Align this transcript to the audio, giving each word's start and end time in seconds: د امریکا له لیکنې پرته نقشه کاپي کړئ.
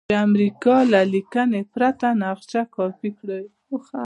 د 0.09 0.11
امریکا 0.27 0.75
له 0.93 1.01
لیکنې 1.13 1.61
پرته 1.73 2.07
نقشه 2.23 2.61
کاپي 2.75 3.09
کړئ. 3.19 3.43